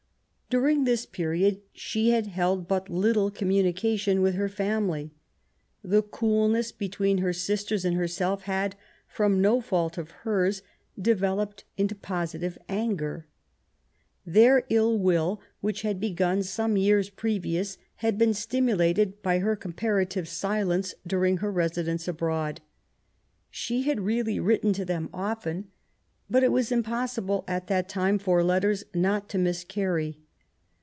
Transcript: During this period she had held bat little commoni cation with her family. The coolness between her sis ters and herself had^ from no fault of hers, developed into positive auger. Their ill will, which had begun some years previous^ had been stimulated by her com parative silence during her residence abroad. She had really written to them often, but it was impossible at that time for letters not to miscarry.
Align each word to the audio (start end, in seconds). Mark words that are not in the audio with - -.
During 0.59 0.83
this 0.83 1.05
period 1.05 1.61
she 1.71 2.09
had 2.09 2.27
held 2.27 2.67
bat 2.67 2.89
little 2.89 3.31
commoni 3.31 3.73
cation 3.73 4.21
with 4.21 4.35
her 4.35 4.49
family. 4.49 5.11
The 5.81 6.03
coolness 6.03 6.73
between 6.73 7.19
her 7.19 7.31
sis 7.31 7.63
ters 7.63 7.85
and 7.85 7.95
herself 7.95 8.43
had^ 8.43 8.73
from 9.07 9.41
no 9.41 9.61
fault 9.61 9.97
of 9.97 10.11
hers, 10.11 10.61
developed 11.01 11.63
into 11.77 11.95
positive 11.95 12.57
auger. 12.69 13.27
Their 14.25 14.65
ill 14.69 14.99
will, 14.99 15.39
which 15.61 15.83
had 15.83 16.01
begun 16.01 16.43
some 16.43 16.75
years 16.75 17.09
previous^ 17.09 17.77
had 18.03 18.17
been 18.17 18.33
stimulated 18.33 19.23
by 19.23 19.39
her 19.39 19.55
com 19.55 19.71
parative 19.71 20.27
silence 20.27 20.93
during 21.07 21.37
her 21.37 21.49
residence 21.49 22.09
abroad. 22.09 22.59
She 23.49 23.83
had 23.83 24.01
really 24.01 24.37
written 24.37 24.73
to 24.73 24.83
them 24.83 25.09
often, 25.13 25.69
but 26.29 26.43
it 26.43 26.51
was 26.51 26.73
impossible 26.73 27.45
at 27.47 27.67
that 27.67 27.87
time 27.87 28.19
for 28.19 28.43
letters 28.43 28.83
not 28.93 29.29
to 29.29 29.37
miscarry. 29.37 30.17